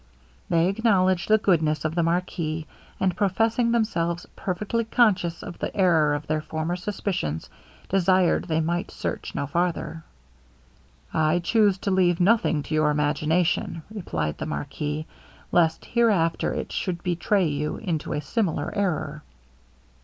They 0.49 0.67
acknowledged 0.67 1.27
the 1.27 1.37
goodness 1.37 1.85
of 1.85 1.93
the 1.93 2.01
marquis, 2.01 2.65
and 2.99 3.15
professing 3.15 3.71
themselves 3.71 4.25
perfectly 4.35 4.83
conscious 4.83 5.43
of 5.43 5.59
the 5.59 5.77
error 5.77 6.15
of 6.15 6.25
their 6.25 6.41
former 6.41 6.75
suspicions, 6.75 7.51
desired 7.87 8.45
they 8.45 8.61
might 8.61 8.89
search 8.89 9.35
no 9.35 9.45
farther. 9.45 10.03
'I 11.13 11.37
chuse 11.43 11.77
to 11.77 11.91
leave 11.91 12.19
nothing 12.19 12.63
to 12.63 12.73
your 12.73 12.89
imagination,' 12.89 13.83
replied 13.91 14.39
the 14.39 14.47
marquis, 14.47 15.05
'lest 15.51 15.85
hereafter 15.85 16.51
it 16.51 16.71
should 16.71 17.03
betray 17.03 17.45
you 17.47 17.77
into 17.77 18.13
a 18.13 18.21
similar 18.21 18.73
error. 18.75 19.21